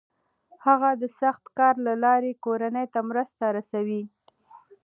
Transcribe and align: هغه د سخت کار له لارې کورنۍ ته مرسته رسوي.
هغه 0.65 0.89
د 1.01 1.03
سخت 1.19 1.43
کار 1.57 1.75
له 1.87 1.93
لارې 2.03 2.31
کورنۍ 2.45 2.85
ته 2.93 2.99
مرسته 3.09 3.43
رسوي. 3.57 4.03